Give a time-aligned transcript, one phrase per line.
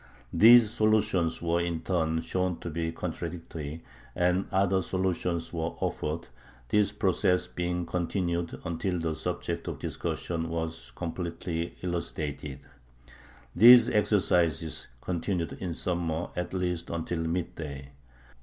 [0.33, 3.83] These solutions were, in turn, shown to be contradictory,
[4.15, 6.27] and other solutions were offered,
[6.69, 12.61] this process being continued until the subject of discussion was completely elucidated.
[13.55, 17.91] These exercises continued in summer at least until midday.